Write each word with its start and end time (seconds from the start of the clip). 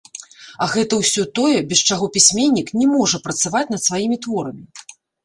А 0.65 0.67
гэта 0.75 0.93
ўсё 1.01 1.25
тое, 1.39 1.57
без 1.73 1.83
чаго 1.89 2.05
пісьменнік 2.15 2.71
не 2.79 2.87
можа 2.95 3.21
працаваць 3.29 3.63
над 3.73 3.81
сваімі 3.89 4.17
творамі. 4.25 4.65